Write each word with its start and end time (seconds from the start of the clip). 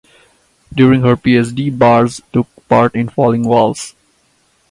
During 0.73 1.01
her 1.03 1.15
PhD 1.15 1.71
Barz 1.77 2.21
took 2.33 2.47
part 2.67 2.95
in 2.95 3.07
Falling 3.07 3.43
Walls. 3.43 3.93